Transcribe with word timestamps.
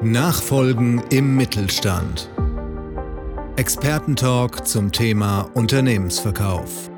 Nachfolgen 0.00 1.02
im 1.10 1.34
Mittelstand. 1.34 2.30
Expertentalk 3.56 4.64
zum 4.64 4.92
Thema 4.92 5.50
Unternehmensverkauf. 5.54 6.88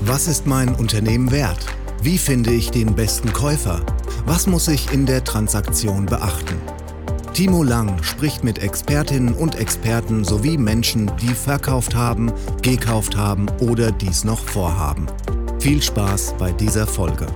Was 0.00 0.26
ist 0.26 0.46
mein 0.46 0.74
Unternehmen 0.74 1.30
wert? 1.32 1.66
Wie 2.02 2.16
finde 2.16 2.50
ich 2.50 2.70
den 2.70 2.94
besten 2.94 3.30
Käufer? 3.30 3.84
Was 4.24 4.46
muss 4.46 4.68
ich 4.68 4.90
in 4.90 5.04
der 5.04 5.22
Transaktion 5.22 6.06
beachten? 6.06 6.56
Timo 7.34 7.62
Lang 7.62 8.02
spricht 8.02 8.42
mit 8.42 8.60
Expertinnen 8.60 9.34
und 9.34 9.56
Experten 9.56 10.24
sowie 10.24 10.56
Menschen, 10.56 11.12
die 11.20 11.34
verkauft 11.34 11.94
haben, 11.94 12.32
gekauft 12.62 13.18
haben 13.18 13.50
oder 13.60 13.92
dies 13.92 14.24
noch 14.24 14.40
vorhaben. 14.40 15.08
Viel 15.58 15.82
Spaß 15.82 16.36
bei 16.38 16.52
dieser 16.52 16.86
Folge. 16.86 17.26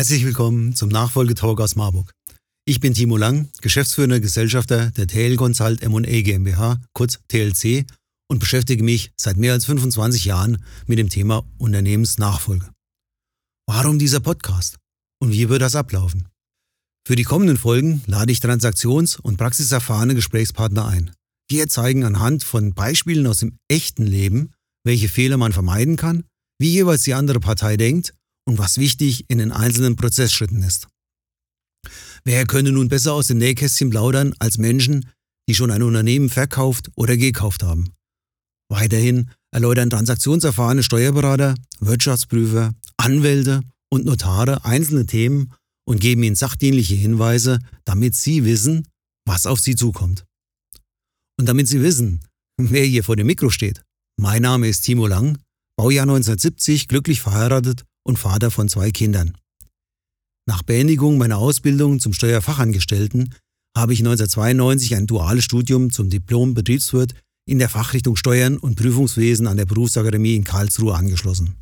Herzlich 0.00 0.24
willkommen 0.24 0.74
zum 0.74 0.88
Nachfolgetalk 0.88 1.60
aus 1.60 1.76
Marburg. 1.76 2.10
Ich 2.64 2.80
bin 2.80 2.94
Timo 2.94 3.18
Lang, 3.18 3.50
geschäftsführender 3.60 4.18
Gesellschafter 4.18 4.90
der 4.92 5.06
TL 5.06 5.36
Consult 5.36 5.82
M&A 5.82 6.22
GmbH, 6.22 6.80
kurz 6.94 7.18
TLC, 7.28 7.84
und 8.26 8.38
beschäftige 8.38 8.82
mich 8.82 9.12
seit 9.20 9.36
mehr 9.36 9.52
als 9.52 9.66
25 9.66 10.24
Jahren 10.24 10.64
mit 10.86 10.98
dem 10.98 11.10
Thema 11.10 11.44
Unternehmensnachfolge. 11.58 12.70
Warum 13.68 13.98
dieser 13.98 14.20
Podcast? 14.20 14.78
Und 15.22 15.32
wie 15.32 15.50
wird 15.50 15.60
das 15.60 15.76
ablaufen? 15.76 16.28
Für 17.06 17.14
die 17.14 17.24
kommenden 17.24 17.58
Folgen 17.58 18.02
lade 18.06 18.32
ich 18.32 18.38
transaktions- 18.38 19.20
und 19.20 19.36
praxiserfahrene 19.36 20.14
Gesprächspartner 20.14 20.86
ein. 20.86 21.10
Wir 21.50 21.68
zeigen 21.68 22.04
anhand 22.04 22.42
von 22.42 22.72
Beispielen 22.72 23.26
aus 23.26 23.40
dem 23.40 23.58
echten 23.68 24.06
Leben, 24.06 24.52
welche 24.82 25.10
Fehler 25.10 25.36
man 25.36 25.52
vermeiden 25.52 25.96
kann, 25.96 26.24
wie 26.58 26.70
jeweils 26.70 27.02
die 27.02 27.12
andere 27.12 27.38
Partei 27.38 27.76
denkt 27.76 28.14
und 28.50 28.58
was 28.58 28.78
wichtig 28.78 29.26
in 29.28 29.38
den 29.38 29.52
einzelnen 29.52 29.94
Prozessschritten 29.94 30.64
ist. 30.64 30.88
Wer 32.24 32.46
könnte 32.46 32.72
nun 32.72 32.88
besser 32.88 33.14
aus 33.14 33.28
dem 33.28 33.38
Nähkästchen 33.38 33.90
plaudern 33.90 34.34
als 34.40 34.58
Menschen, 34.58 35.08
die 35.48 35.54
schon 35.54 35.70
ein 35.70 35.84
Unternehmen 35.84 36.28
verkauft 36.28 36.90
oder 36.96 37.16
gekauft 37.16 37.62
haben? 37.62 37.92
Weiterhin 38.68 39.30
erläutern 39.52 39.88
transaktionserfahrene 39.88 40.82
Steuerberater, 40.82 41.54
Wirtschaftsprüfer, 41.78 42.74
Anwälte 42.96 43.62
und 43.88 44.04
Notare 44.04 44.64
einzelne 44.64 45.06
Themen 45.06 45.52
und 45.86 46.00
geben 46.00 46.24
ihnen 46.24 46.36
sachdienliche 46.36 46.96
Hinweise, 46.96 47.60
damit 47.84 48.16
sie 48.16 48.44
wissen, 48.44 48.88
was 49.26 49.46
auf 49.46 49.60
sie 49.60 49.76
zukommt. 49.76 50.24
Und 51.38 51.46
damit 51.48 51.68
sie 51.68 51.82
wissen, 51.82 52.20
wer 52.58 52.84
hier 52.84 53.04
vor 53.04 53.14
dem 53.14 53.28
Mikro 53.28 53.48
steht. 53.48 53.82
Mein 54.20 54.42
Name 54.42 54.66
ist 54.66 54.80
Timo 54.80 55.06
Lang, 55.06 55.38
Baujahr 55.76 56.02
1970, 56.02 56.88
glücklich 56.88 57.20
verheiratet 57.20 57.84
und 58.02 58.18
Vater 58.18 58.50
von 58.50 58.68
zwei 58.68 58.90
Kindern. 58.90 59.36
Nach 60.46 60.62
Beendigung 60.62 61.18
meiner 61.18 61.38
Ausbildung 61.38 62.00
zum 62.00 62.12
Steuerfachangestellten 62.12 63.34
habe 63.76 63.92
ich 63.92 64.00
1992 64.00 64.96
ein 64.96 65.06
duales 65.06 65.44
Studium 65.44 65.90
zum 65.90 66.10
Diplom-Betriebswirt 66.10 67.14
in 67.46 67.58
der 67.58 67.68
Fachrichtung 67.68 68.16
Steuern 68.16 68.58
und 68.58 68.76
Prüfungswesen 68.76 69.46
an 69.46 69.56
der 69.56 69.66
Berufsakademie 69.66 70.36
in 70.36 70.44
Karlsruhe 70.44 70.94
angeschlossen. 70.94 71.54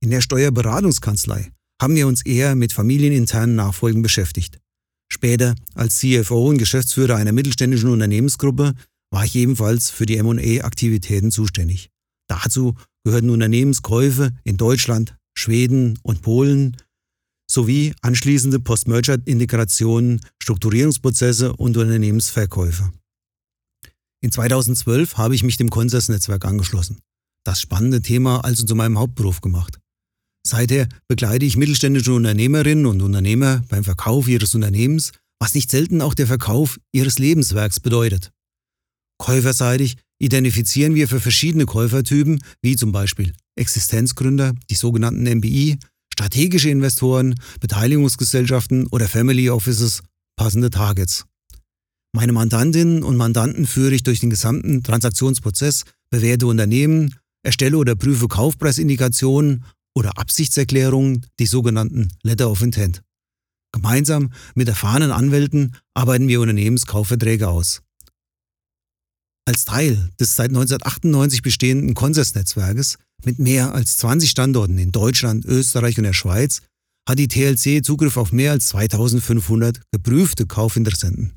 In 0.00 0.10
der 0.10 0.20
Steuerberatungskanzlei 0.20 1.50
haben 1.80 1.96
wir 1.96 2.06
uns 2.06 2.24
eher 2.24 2.54
mit 2.54 2.72
familieninternen 2.72 3.56
Nachfolgen 3.56 4.02
beschäftigt. 4.02 4.60
Später 5.08 5.54
als 5.74 5.98
CFO 5.98 6.48
und 6.48 6.58
Geschäftsführer 6.58 7.16
einer 7.16 7.32
mittelständischen 7.32 7.90
Unternehmensgruppe 7.90 8.74
war 9.10 9.24
ich 9.24 9.36
ebenfalls 9.36 9.90
für 9.90 10.06
die 10.06 10.16
M&A-Aktivitäten 10.16 11.30
zuständig. 11.30 11.90
Dazu 12.26 12.74
gehörten 13.04 13.30
Unternehmenskäufe 13.30 14.32
in 14.44 14.56
Deutschland, 14.56 15.16
Schweden 15.36 15.98
und 16.02 16.22
Polen 16.22 16.76
sowie 17.50 17.94
anschließende 18.00 18.58
Post-Merger-Integrationen, 18.60 20.20
Strukturierungsprozesse 20.42 21.54
und 21.54 21.76
Unternehmensverkäufe. 21.76 22.92
In 24.22 24.32
2012 24.32 25.18
habe 25.18 25.34
ich 25.34 25.42
mich 25.42 25.58
dem 25.58 25.68
Konsens-Netzwerk 25.68 26.46
angeschlossen. 26.46 27.00
Das 27.44 27.60
spannende 27.60 28.00
Thema 28.00 28.42
also 28.42 28.64
zu 28.64 28.74
meinem 28.74 28.98
Hauptberuf 28.98 29.42
gemacht. 29.42 29.78
Seither 30.46 30.88
begleite 31.08 31.44
ich 31.44 31.56
mittelständische 31.56 32.12
Unternehmerinnen 32.12 32.86
und 32.86 33.02
Unternehmer 33.02 33.62
beim 33.68 33.84
Verkauf 33.84 34.28
ihres 34.28 34.54
Unternehmens, 34.54 35.12
was 35.38 35.54
nicht 35.54 35.70
selten 35.70 36.00
auch 36.00 36.14
der 36.14 36.26
Verkauf 36.26 36.78
ihres 36.92 37.18
Lebenswerks 37.18 37.80
bedeutet. 37.80 38.30
Käuferseitig 39.18 39.96
identifizieren 40.18 40.94
wir 40.94 41.08
für 41.08 41.20
verschiedene 41.20 41.66
Käufertypen, 41.66 42.42
wie 42.62 42.76
zum 42.76 42.92
Beispiel 42.92 43.32
Existenzgründer, 43.56 44.54
die 44.70 44.74
sogenannten 44.74 45.24
MBI, 45.24 45.78
strategische 46.12 46.70
Investoren, 46.70 47.34
Beteiligungsgesellschaften 47.60 48.86
oder 48.88 49.08
Family 49.08 49.50
Offices, 49.50 50.02
passende 50.36 50.70
Targets. 50.70 51.24
Meine 52.14 52.32
Mandantinnen 52.32 53.02
und 53.02 53.16
Mandanten 53.16 53.66
führe 53.66 53.94
ich 53.94 54.04
durch 54.04 54.20
den 54.20 54.30
gesamten 54.30 54.82
Transaktionsprozess, 54.84 55.84
bewerte 56.10 56.46
Unternehmen, 56.46 57.16
erstelle 57.42 57.76
oder 57.76 57.96
prüfe 57.96 58.28
Kaufpreisindikationen 58.28 59.64
oder 59.96 60.16
Absichtserklärungen, 60.18 61.26
die 61.40 61.46
sogenannten 61.46 62.08
Letter 62.22 62.50
of 62.50 62.62
Intent. 62.62 63.02
Gemeinsam 63.72 64.30
mit 64.54 64.68
erfahrenen 64.68 65.10
Anwälten 65.10 65.74
arbeiten 65.94 66.28
wir 66.28 66.40
Unternehmenskaufverträge 66.40 67.48
aus. 67.48 67.82
Als 69.46 69.66
Teil 69.66 70.10
des 70.18 70.36
seit 70.36 70.50
1998 70.50 71.42
bestehenden 71.42 71.94
Konsens-Netzwerkes 71.94 72.96
mit 73.24 73.38
mehr 73.38 73.74
als 73.74 73.98
20 73.98 74.30
Standorten 74.30 74.78
in 74.78 74.90
Deutschland, 74.90 75.44
Österreich 75.44 75.98
und 75.98 76.04
der 76.04 76.14
Schweiz 76.14 76.62
hat 77.06 77.18
die 77.18 77.28
TLC 77.28 77.84
Zugriff 77.84 78.16
auf 78.16 78.32
mehr 78.32 78.52
als 78.52 78.68
2500 78.68 79.82
geprüfte 79.92 80.46
Kaufinteressenten. 80.46 81.32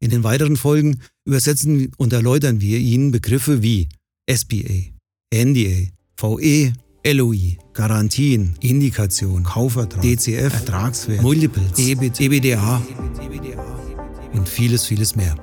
In 0.00 0.10
den 0.10 0.22
weiteren 0.22 0.56
Folgen 0.56 1.00
übersetzen 1.24 1.90
und 1.96 2.12
erläutern 2.12 2.60
wir 2.60 2.78
Ihnen 2.78 3.10
Begriffe 3.10 3.62
wie 3.62 3.88
SBA, 4.30 4.92
NDA, 5.34 5.88
VE, 6.16 6.72
LOI, 7.04 7.58
Garantien, 7.72 8.54
Indikation, 8.60 9.42
Kaufvertrag, 9.42 10.02
DCF, 10.02 10.52
Ertragswert, 10.52 11.22
Multiples, 11.22 11.78
EBIT, 11.78 12.20
EBDA 12.20 12.80
und 14.32 14.48
vieles, 14.48 14.84
vieles 14.84 15.16
mehr. 15.16 15.34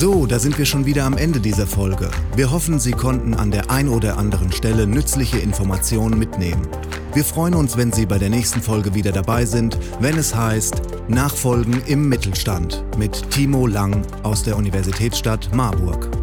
So, 0.00 0.26
da 0.26 0.38
sind 0.38 0.56
wir 0.56 0.64
schon 0.64 0.86
wieder 0.86 1.06
am 1.06 1.16
Ende 1.16 1.40
dieser 1.40 1.66
Folge. 1.66 2.08
Wir 2.36 2.52
hoffen, 2.52 2.78
Sie 2.78 2.92
konnten 2.92 3.34
an 3.34 3.50
der 3.50 3.68
ein 3.68 3.88
oder 3.88 4.16
anderen 4.16 4.52
Stelle 4.52 4.86
nützliche 4.86 5.38
Informationen 5.38 6.16
mitnehmen. 6.16 6.68
Wir 7.14 7.24
freuen 7.24 7.54
uns, 7.54 7.76
wenn 7.76 7.90
Sie 7.90 8.06
bei 8.06 8.16
der 8.16 8.30
nächsten 8.30 8.62
Folge 8.62 8.94
wieder 8.94 9.10
dabei 9.10 9.44
sind, 9.44 9.76
wenn 9.98 10.16
es 10.16 10.32
heißt 10.32 10.82
Nachfolgen 11.08 11.82
im 11.86 12.08
Mittelstand 12.08 12.84
mit 12.96 13.28
Timo 13.32 13.66
Lang 13.66 14.06
aus 14.22 14.44
der 14.44 14.56
Universitätsstadt 14.56 15.52
Marburg. 15.52 16.17